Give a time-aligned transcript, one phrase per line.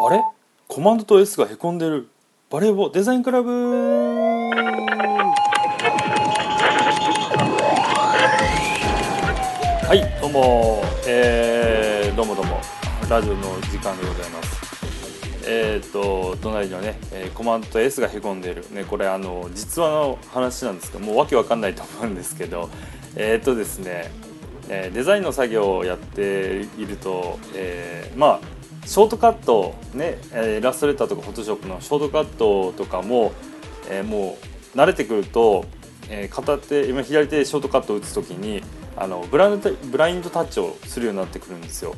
[0.00, 0.22] あれ？
[0.68, 2.08] コマンドと S がへこんでる。
[2.50, 3.50] バレーボデザインクラブ。
[9.88, 10.84] はいどうも。
[11.08, 12.60] えー、どうもどうも。
[13.10, 14.60] ラジオの時間でございます。
[15.48, 18.70] えっ、と隣のね、えーコマンドと S がへこんでる。
[18.70, 22.70] ねこれあの実話の話なんですけどもうわけわかんないと思うんですけど
[23.16, 24.12] えっ、とですね
[24.68, 28.57] えーデザインの作業をやっていると、えーまあ
[28.88, 30.16] ショートカットね、
[30.58, 33.32] イラストレーターとかフォトショップのショートカットとかも、
[33.90, 34.38] えーも
[34.74, 35.66] う慣れてくると、
[36.08, 38.62] えー片手今左手でショートカットを打つ時に
[38.96, 41.94] あのブラインドブラインドタッチをするようになってくるんですよ。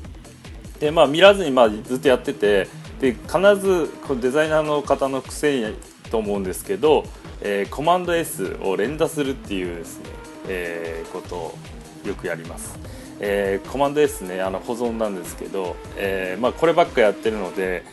[0.80, 2.66] でまあ見らずにまあずっとやってて
[3.00, 5.72] で必ずこデザイナーの方の癖
[6.10, 7.04] と思うんですけど、
[7.40, 10.04] えーコマンド S を連打するっていうですね、
[10.48, 11.58] えーことを
[12.04, 12.76] よくやります。
[13.20, 17.84] えーコマンド S ねあの保存なんですけど、えーまあ、こればっかやってるので、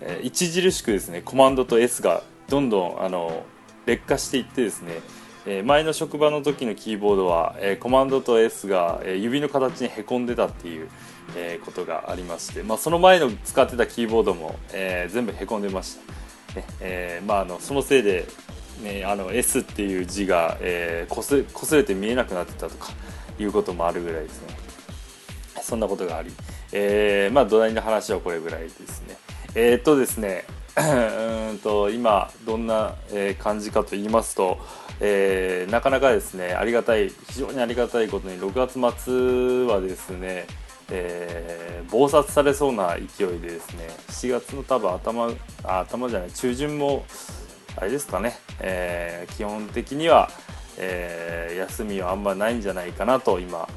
[0.00, 3.44] えー著しくですねコマンドと S がどんどんあの
[3.86, 5.00] 劣化していってですね、
[5.46, 10.88] え前の職場の時のキーボードは、えコマンドと S が、え指の形にへこんでたっていう、
[11.36, 15.98] えことがありまして、まあ、その前の使ってたキーボードも、え全部へこんでまし
[16.54, 18.26] た、えまあ、あのそのせいで、
[18.82, 22.92] ね、あの S っていう字が、えーこすれて見えなくなってたとか
[23.38, 24.54] いうこともあるぐらいですね。
[25.64, 26.30] そんなことがあり、
[26.72, 29.16] えーまあ土台の話はこれぐらいですね。
[29.54, 30.44] えーっとですね
[30.76, 34.58] うんと今どんな、え感じかと言いますと、
[35.00, 40.46] えーなかなかですねありがたい非常にありがたいことに6月末はですね、
[40.90, 45.30] えー暴殺されそうな勢いでですね7月の多分頭
[45.62, 47.04] あ頭じゃない中旬も
[47.76, 50.28] あれですかね、えー基本的には、
[50.78, 53.68] えー休みはあんまないんじゃないかなと今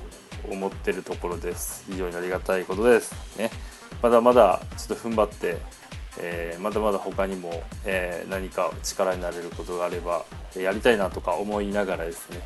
[0.50, 1.86] 思ってるところです。
[1.90, 3.14] 非常にありがたいことです。
[3.38, 3.50] ね。
[4.02, 5.58] まだまだちょっと踏ん張って、
[6.20, 12.40] えーまだまだ他にも、えー何か力になれることがあればやりたいなとか思いながらですね、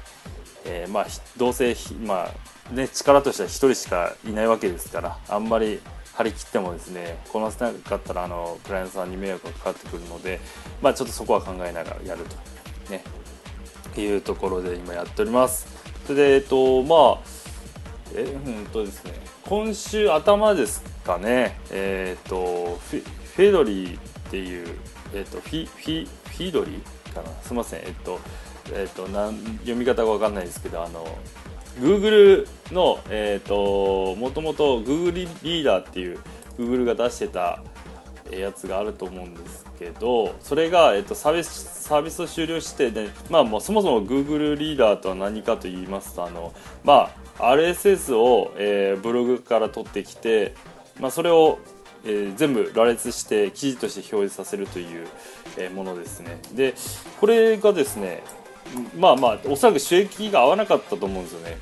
[0.65, 1.07] えーまあ
[1.37, 1.75] どうせ
[2.05, 2.29] ま
[2.69, 5.79] あね力としては1人しかいないわけですからあんまり
[6.13, 10.39] 張り切ってもですねこなせなかったらあのクライアントさんに迷惑がかかってくるので
[10.81, 12.35] まあちょっとそこは考えながらやると。
[12.91, 13.03] ね。
[13.97, 15.67] いうところで今やっております。
[16.05, 17.40] それでえっとまあ
[18.15, 19.13] えうんとですね。
[19.45, 21.59] 今週頭ですかね。
[21.71, 23.03] えっとフィ
[23.35, 24.67] フェドリーっていう
[25.13, 27.29] えっとフィフィフィードリーかな。
[27.41, 27.79] すみません。
[27.81, 28.19] えっと
[28.73, 31.05] えっとなん読み方がわかんないですけどあの
[31.79, 36.19] Google のえっともともと Google リーダーっていう
[36.57, 37.63] Google が出してた
[38.39, 46.53] やつがあると思うんですけどそれが、えっとサービスサービスを終了してで、まあ、もうそもそも Google リーダーとは何かと言いますとあの、
[46.83, 50.55] まあ、RSS を、えーブログから取ってきて、
[50.99, 51.59] まあ、それを、
[52.05, 55.07] えー全部羅列して記事として表示させるという、
[55.57, 56.39] えーものですね。
[56.53, 56.73] で
[57.19, 58.23] これがですね
[58.97, 61.57] まあまあおそらく収益が合わなかったと思うんですよね。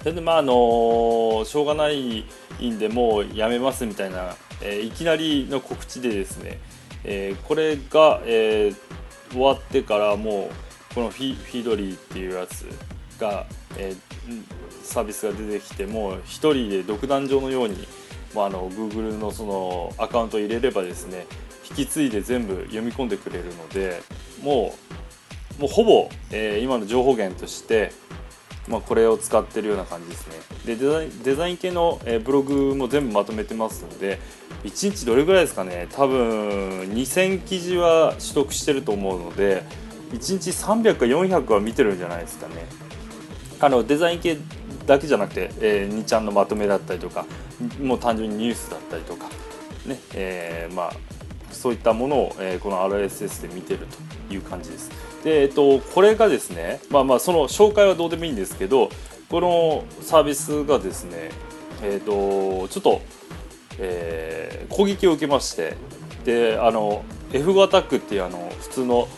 [0.00, 2.24] それでまああのしょうがない
[2.62, 6.58] んでもうやめますみたいな、えいきなりの告知でですね、
[7.04, 8.72] えこれが、え
[9.30, 10.50] 終わってからも
[10.90, 12.66] うこのフィフィードリーっていうやつ
[13.18, 13.46] が、
[13.76, 13.94] え
[14.82, 17.86] サービスが出てきてもう一人で独壇場のように
[18.34, 21.26] もうあの Google のそのアカウントを入れればですね
[21.68, 24.00] 引き継いで全部読み込んでくれるので
[24.42, 24.74] も
[25.58, 27.92] うもうほぼ、えー今の情報源として
[28.68, 30.34] まあ、これを使ってるような感じですね。
[30.64, 34.18] でデザインデザイン系の、えブログも全部まとめてますので
[34.64, 35.86] 1日どれぐらいですかね。
[35.92, 39.62] 多分2000記事は取得してると思うので
[40.12, 42.54] 1日300か400は見てるんじゃないですかね。
[43.60, 44.38] あのデザイン系
[44.86, 47.24] だけじゃなくて、えー、2ちゃんのまとめだったりとか
[47.80, 49.26] もう単純にニュースだったりとか
[49.86, 50.92] ねえーまあ
[51.50, 54.05] そういったものを、えーこの RSS で見てると。
[54.30, 54.90] いう感じです。
[55.24, 58.90] で、えっと、これがですね、まあまあ、その紹介はどうでもいいんですけど、
[59.28, 61.30] このサービスがですね、
[61.82, 63.00] えっと、ちょっと、
[63.78, 65.76] えー攻撃を受けまして、
[66.24, 69.08] で、あの、F5 アタックっていうあの普通の、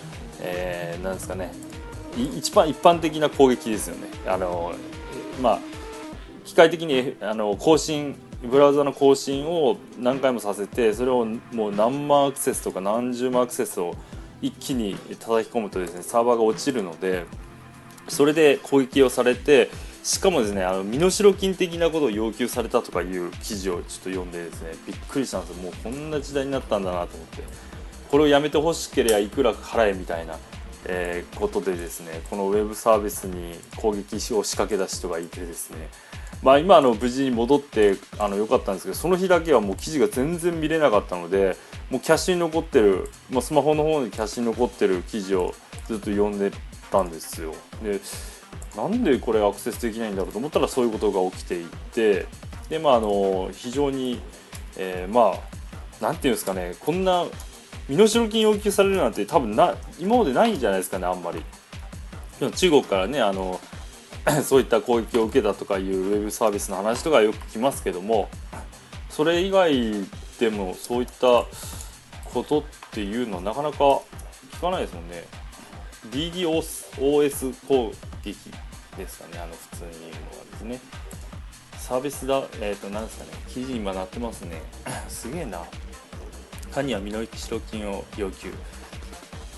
[0.40, 1.52] えーなんですかね、
[2.16, 4.08] 一番一般的な攻撃ですよね。
[4.26, 4.72] あの
[5.40, 5.58] まあ
[6.44, 13.94] 機械的にあの更新ブラウザの更新を何回もさせてそれをもう何万アクセスとか何十万アクセスを
[14.40, 17.24] 一気に叩き込むとですねサーバーが落ちるので
[18.08, 19.70] それで攻撃をされて
[20.02, 25.62] しかもですねあの身代金的なことを要求されたとかいう記事をちょっと読んでですねびっくりしたんですよ。
[25.62, 27.42] もうこんな時代になったんだなと思って。
[28.10, 30.38] これをやめてほしければいくら払えみたいな、
[30.86, 35.88] えーことでですねこのウェブサービスに攻撃を仕掛けた人がいてですね。
[36.42, 41.56] まあ、今あの無事に戻ってあのよかったんですけどその日だけはもう記事が全然見れなかったので
[41.90, 45.54] もうキャッシュに残ってる、まあ、スマホの方にキャッシュに残ってる記事を
[45.86, 46.50] ずっと読んで
[46.90, 47.54] たんですよ。
[47.82, 48.00] で
[48.76, 52.26] なんでこれアクセスできないんだろうと思ったらそういうことが起きていて
[52.68, 54.20] でまああの非常に、
[54.76, 55.34] えー、ま
[56.00, 57.24] あなんていうんですかねこんな
[57.88, 61.42] 身代金要求されるなんて多分な今までないんじゃないですかねあんまり。
[62.54, 63.60] 中国からねあの
[64.44, 68.28] そういった攻撃を受けたとかいうウェブサービスの話とかよく聞きますけども
[69.10, 70.04] それ以外
[70.38, 71.44] でもそういった
[72.32, 72.62] ことっ
[72.92, 75.24] ていうのはなかなか聞かないですもんね。
[76.10, 77.92] DDoS 攻
[78.24, 78.36] 撃
[78.96, 79.38] ですかね。
[79.38, 80.80] あの普通に言うのはですね。
[81.78, 83.30] サービスだえっ、ー、と何ですかね。
[83.48, 84.62] 記事今なってますね。
[85.08, 85.64] すげえな。
[86.72, 88.52] 他には身の代金を要求。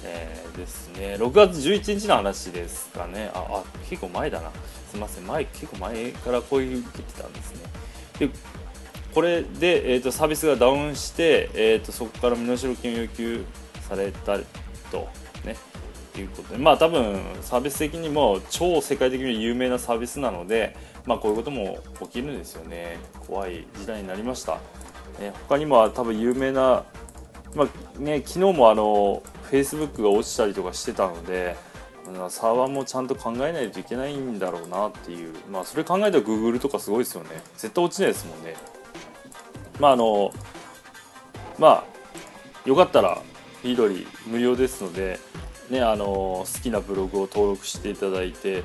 [0.03, 1.17] えー、ですね。
[1.17, 3.31] 6月11日の話ですかね。
[3.35, 4.51] ああ結構前だな。
[4.91, 5.27] すいません。
[5.27, 7.61] 前結構前からこういう受けてたんですね。
[8.19, 8.31] で
[9.15, 13.45] これで、えーと、サービスがダウンして、えーと、そこから身代金を要求
[13.89, 14.39] された
[14.91, 15.09] と
[15.45, 15.57] ね
[16.17, 16.59] いうことで。
[16.59, 20.77] まあ多分サービス的にも超世界的に有名なサービスなので
[21.07, 22.99] まあこういうことも起きるんですよね。
[23.27, 24.59] 怖い時代になりました、
[25.21, 26.85] えー、他にも多分有名な
[27.55, 31.57] まあね昨日もあの Facebook が落ちたりとかしてたので
[32.29, 35.33] サーバーもちゃんと考えないといけないんだろうなっていう。
[35.51, 37.31] まあそれ考えたら Google とかすごいですよね。
[37.57, 38.55] 絶対落ちないですもんね。
[39.81, 40.33] まああの
[41.59, 43.21] まあよかったら
[43.63, 45.19] フィードリー無料ですので
[45.71, 48.63] ねあの好きなブログを登録していただいて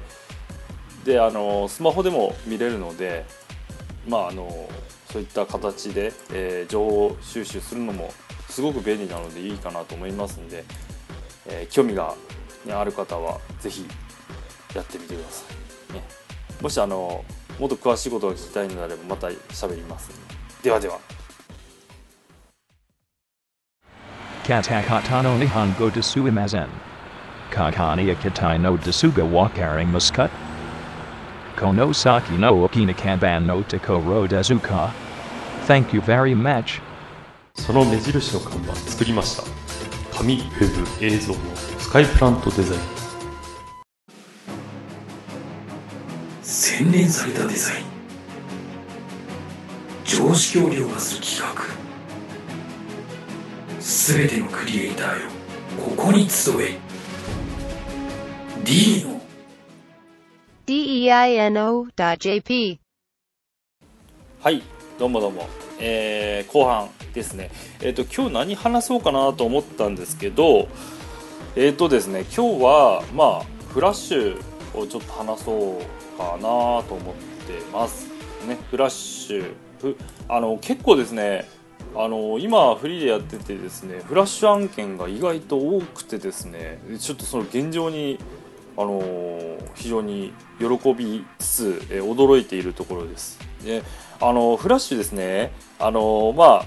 [1.05, 3.25] であのスマホでも見れるので
[4.07, 4.67] まああの
[5.09, 8.11] そういった形で、えー、情報収集するのも
[8.49, 10.65] すごく便利なのでいいかなと思いますんで、
[11.47, 12.15] えー、興味が、
[12.65, 13.85] ね、ある方は是非
[14.75, 15.43] やってみてくださ
[15.91, 16.03] い、ね、
[16.61, 17.23] もしあの
[17.59, 20.34] もっと詳しいことが聞きたいのであればまた喋ります
[20.65, 20.89] ではで。
[24.47, 26.67] カタカタのニハンゴデスウィマゼン。
[27.51, 30.33] カカニアキタイノデスガワカリマスカット。
[31.61, 34.91] コノサキノオキナカバンノテコロデスカ。
[35.67, 36.35] Thank you very
[37.55, 39.43] その目印の看板作りました。
[40.17, 41.39] 紙、ウェブ、映像の
[41.77, 42.81] スカイプラントデザイン。
[46.41, 47.94] 洗練されたデザイン。
[50.05, 51.49] 常識を凌駕する企画
[53.81, 55.31] すべてのクリエイターよ
[55.83, 56.77] ここに集え。
[58.63, 59.19] D の。
[60.67, 62.79] Deino.jp
[64.41, 64.61] はい
[64.99, 65.47] どうもどうも。
[65.79, 67.49] えー、後半ですね、
[67.81, 70.67] えーと、今日何話そうかなと思ったんですけど
[71.55, 74.39] えっ、ー、とですね今日はまあフラッシュ
[74.77, 75.81] をちょっと話そう
[76.17, 76.87] かなと思っ
[77.47, 78.05] てます。
[78.47, 79.64] ねフラッシュ
[80.27, 81.47] あの結構ですね
[81.95, 88.19] あの今フリーでやっててですねフラッシュ案件が意外と多くてですねちょっとその現状に
[88.77, 89.01] あの
[89.75, 93.39] 非常に喜びつつ、え驚いているところです。
[93.63, 93.83] で
[94.19, 96.65] あのフラッシュですねあのまあ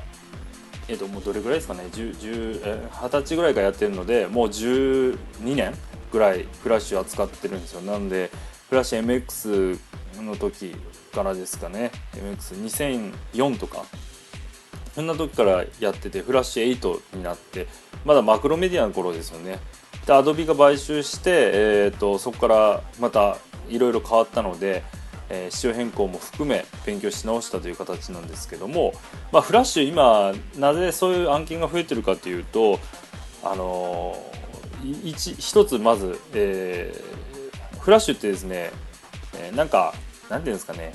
[0.89, 5.19] えっ、ともうどれぐらいですかね10 20歳ぐらいからやってるのでもう12
[5.55, 5.75] 年
[6.11, 8.31] ぐらいフラッシュ扱ってるんですよなので
[8.69, 9.79] フラッシュ MX
[10.23, 10.75] の時
[11.15, 11.91] からですかね。
[12.13, 13.85] MX2004 とか。
[14.95, 17.69] そんな時からやっててフラッシュ8になって
[18.05, 19.61] まだマクロメディアの頃ですよね。
[20.07, 23.37] でアドビが買収して、えーとそこからまた
[23.69, 24.83] いろいろ変わったので
[25.31, 28.95] えー、仕様変更も含め勉強し直したという形なんですけども、
[29.33, 32.81] まあ、フラッシュ今なぜそういう案件が増えてるかというと
[33.45, 37.28] あのー、一一つまず、えー、
[37.89, 38.71] フラッシュってですね、
[39.35, 39.95] え、なんか
[40.29, 40.93] なんていうんですかね、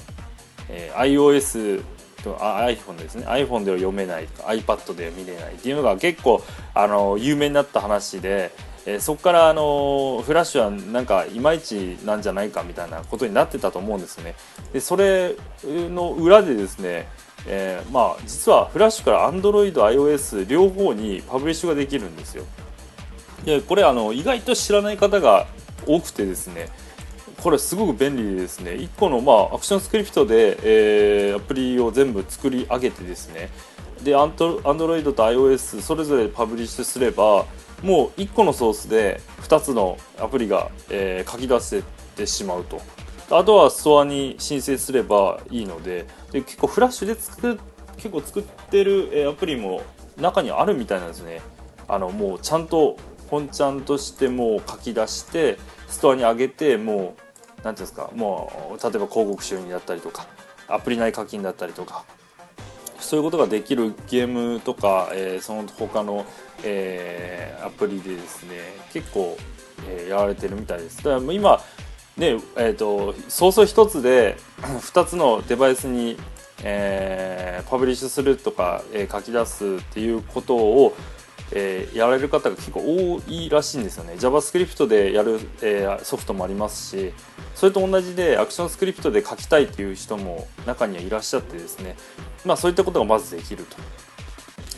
[0.69, 1.83] え、iOS
[2.23, 6.43] と iPhone ですね iPhone では読めないとか iPad では見れないっていうのが結構
[6.75, 8.51] あの有名になった話で
[8.85, 14.35] えー、そこからあのフラッシュはなんかいまいちなんじゃないかみたいなことになってたと思うんですね。
[14.73, 17.07] でそれの裏でですね、
[17.47, 22.43] えー、まあ実はフラッシュから Android、iOS 両方にパブリッシュができるんですよ。
[23.45, 25.47] でこれあの意外と知らない方が
[25.85, 26.69] 多くてですね
[27.43, 28.71] これすごく便利ですね。
[28.71, 33.49] 1個のまあアクションスクリプトで、えー、アプリを全部作り上げてですね。
[34.01, 37.45] で Android と iOS それぞれパブリッシュすれば
[37.81, 41.83] もう1個のソースで2つのアプリが、えー、書き出せ
[42.15, 42.81] てしまうと。
[43.29, 46.05] あとはストアに申請すればいいので。
[46.31, 47.59] で結構フラッシュで作
[47.97, 49.81] 結構作ってる、えー、アプリも
[50.17, 51.41] 中にあるみたいなんですね。
[51.89, 52.95] あのもうちゃんと
[53.29, 55.57] 本ちゃんとしてもう書き出して
[55.89, 57.15] ストアに上げても
[57.71, 60.27] うていうんですかもう例えば広告収入だったりとか
[60.67, 62.03] アプリ内課金だったりとか
[62.99, 66.25] そういうことができるゲームとか、えー、その他の、
[66.63, 68.55] えー、アプリでですね
[68.93, 69.37] 結構、
[69.87, 70.97] えー、やられてるみたいです。
[71.03, 71.59] だから今
[72.15, 76.15] ねえーと、早々1つで 2つのデバイスに、
[76.63, 80.95] えー、パブリッシュするとか、えー、書き出すっていうことを、
[81.55, 84.13] えー、やられる方が結構多いらしいんですよね。
[84.13, 87.13] JavaScript でやる、えー、ソフトもありますし
[87.55, 91.95] それと同じでアクションスクリプトで書きたいっていう人も中にはいらっしゃってですね。
[92.45, 93.77] まあそういったことがまずできると。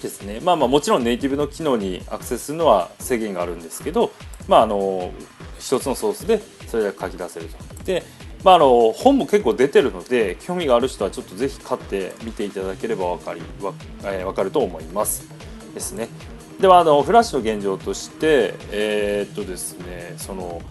[0.02, 0.40] ですね。
[0.42, 4.12] まあまあもちろんネイティブの機能にアクセスするのは制限があるんですけど
[4.48, 5.12] まああの
[5.58, 7.84] 一つのソースでそれだけ書き出せると。
[7.84, 8.04] で
[8.44, 15.28] まあ、あの本も結構出てるので興味がある人はちょっとぜひ買ってみていただければ分かりわ、えー、分かると思います。
[15.74, 16.10] ですね。
[16.60, 20.62] ではあのフラッシュの現状としてえー、っとですねその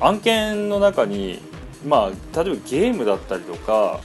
[0.00, 1.40] 案件の中に
[1.86, 4.00] まあ例えばゲームだったりとか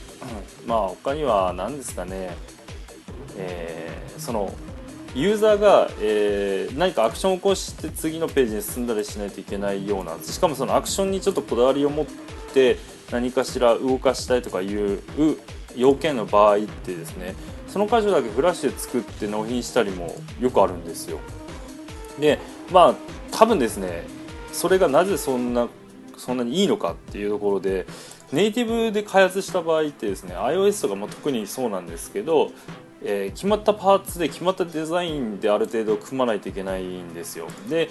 [0.65, 2.36] まあ他には何ですかね
[3.36, 4.53] えー、その
[5.15, 12.05] ユーザーが、えー、何かアクションを起こして次のページに進んだりしないといけないようなしかもそのアクションにちょっとこだわりを持っ
[12.53, 12.77] て
[13.12, 15.01] 何かしら動かしたいとかいう
[15.75, 17.36] 要件の場合ってですね
[17.68, 21.20] その箇所だけフラッシュで作って納品したりもよくあるんですよ。
[22.20, 22.39] で
[22.72, 22.96] まあ
[23.32, 24.03] 多分ですね
[24.51, 25.68] それがなぜそんな
[26.18, 27.88] そんなにいいのかっていうところで
[28.32, 32.51] ネイティブで開発した場合ってですね iOS とかも特にそうなんですけど
[33.06, 37.89] えー、決まったパーツで決まったデザインである程度組まないといけないんですよで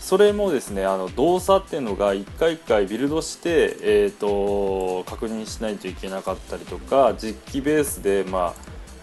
[0.00, 8.54] それもですねあの動作っていうのが一回一回ビルドして、えーと、確認しないといけなかったりとか実機ベースで、まあ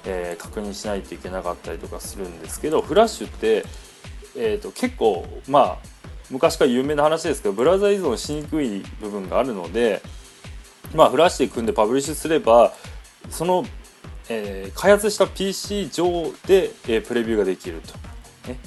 [0.05, 3.65] えー、確認しないといけなかったりとかするんですけどフラッシュって、
[4.36, 5.77] えーと、結構まあ
[6.29, 10.01] 昔から有名な話ですけどブラウザ依存しにくい部分があるので、
[10.93, 12.74] まあ、フラッシュで組んでパブリッシュすれば
[13.29, 13.65] その
[14.29, 17.93] えー、開発した PC 上で、えー、プレビューができると。
[18.48, 18.59] ね、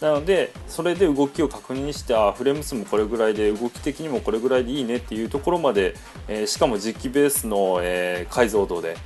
[0.00, 5.94] なのでそれで動きを確認してあフレーム数もこれぐらいで動き的にもこれぐらいでいいねっていうところまで、
[6.26, 8.96] えー、しかも実機ベースの、えー、解像度で、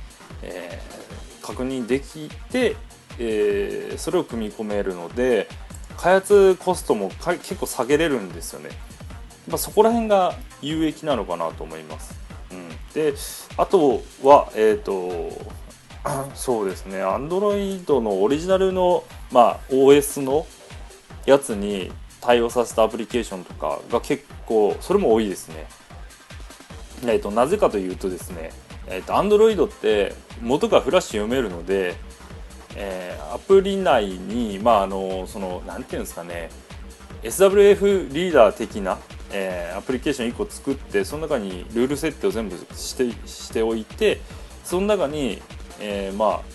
[0.41, 2.77] えー、確認できて、
[3.19, 5.49] えー、それを組み込めるので
[5.97, 8.69] 開発コストも結構下げれるんですよね。
[9.47, 12.15] まあ、そこら辺が有益なのかなと思います。
[12.51, 13.13] うん、で
[13.57, 15.31] あとは、えーと
[16.35, 20.45] そうですね、Android のオリジナルの、まあ、OS の
[21.25, 21.91] やつに
[22.21, 25.67] 対応させたアプリケーションとかが結構、それも多いですね。
[27.03, 28.51] えーと、なぜかというとですね、
[28.87, 31.95] えーと、Android って元がフラッシュ読めるので、
[32.75, 36.49] えー、アプリ内に、まあ、あのそのなんていうんですかね
[37.23, 38.97] SWF リーダー的な、
[39.31, 44.21] えー、アプリケーション1個作ってその中にルール設定を全部してしておいて
[44.63, 45.41] その中に
[45.79, 46.54] えー、まあ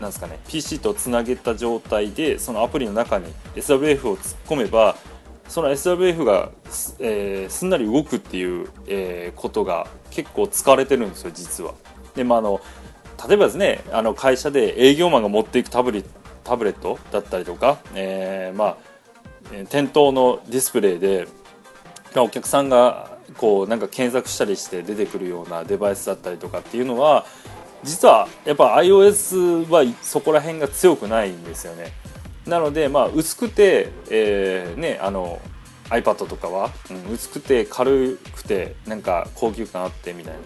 [0.00, 4.96] なんすかね PC とつなげた状態でそのアプリの中に SWF を突っ込めば
[5.48, 6.50] その SWF が、
[7.00, 11.74] えー、すんなり動くっていう、えー、ことが結構使われてるんですよ実は。
[12.14, 12.60] でまあ、の
[13.28, 16.02] 例えばですねあの会社で営業マンが持っていくタブレ
[16.42, 18.76] タブレットだったりとか、えー、まあ、
[19.68, 21.28] 店頭のディスプレイで
[22.16, 27.26] お客さんがこうなんか検索したりして出てくるようなデバイスだったりとかっていうのは
[27.82, 31.92] 実はやっぱ iOS はそこら辺が強くないんですよね。
[32.46, 35.40] なのでまあ薄くて、えー、ねあの
[35.88, 40.40] iPad とかは、うん、薄くて軽くてなんか高級感あってみたいな。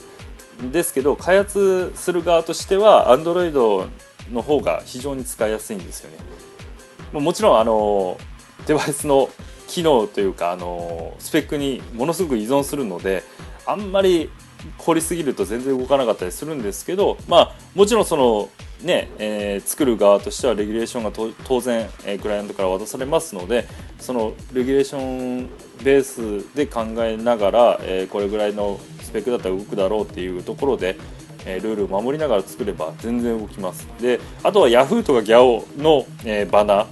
[0.70, 3.88] ですけど開発する側としては Android
[4.32, 7.20] の方が非常に使いやすいんですよね。
[7.20, 8.18] もちろんあの
[8.66, 9.28] デバイスの
[9.68, 13.22] 機能というかあのスペックにものすごく依存するので
[13.66, 14.30] あんまり
[14.78, 18.50] 凝りすぎると全然動かなかったりするんですけど、まあ、もちろんその、
[18.82, 21.12] ねえー、作る側としてはレギュレーションが
[21.44, 23.66] 当然、えー、クライアントから渡されますので
[23.98, 25.48] そのレギュレーション
[25.82, 30.96] ベースで考えながら、えー、これぐらいのスペックだったら動くだろうっていうところで、
[31.46, 33.86] えルールを守りながら作れば全然動きます。
[34.00, 35.02] であとは Yahoo!
[35.02, 35.80] とか GAO!
[35.80, 36.86] の、えバナ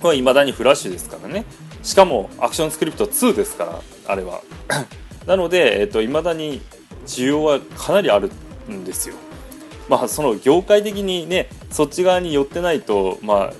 [0.00, 1.44] ーはいまだにフラッシュですからね。
[1.82, 4.42] しかもアクションスクリプト2ですからあれは。
[5.26, 6.62] なので、えーと、未だに
[7.06, 8.30] 需要はかなりある
[8.70, 9.14] んですよ。
[9.88, 13.52] まあその業界的にねそっち側に寄ってないとまあ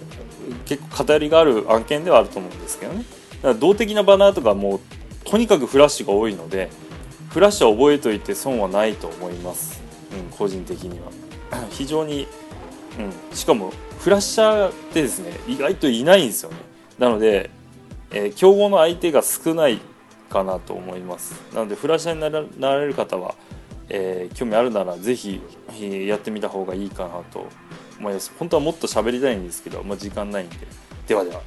[0.65, 3.05] 結構偏りがある案件ではあると思うんですけどね。
[3.37, 4.81] だから動的なバナーとかもう
[5.25, 6.71] とにかくフラッシュが多いので
[7.31, 11.11] フラッシュは覚えておいて損はないと思います、うん、個人的には。
[11.71, 12.27] 非常に、
[12.99, 16.57] うん、しかもフラッシャーってですね意外といないんですよね。
[16.99, 17.51] なので、
[18.11, 19.81] えー、競合の相手が少ない
[20.29, 21.35] かなと思います。
[21.55, 23.35] なのでフラッシャーにならなられる方は、
[23.89, 25.41] えー興味あるなら是非
[26.07, 27.47] やってみた方がいいかなと
[27.99, 28.33] 思います。
[28.39, 30.57] 本当はもっと喋りたいんですけど、まあ、時間ないんで。
[31.07, 31.41] ではでは。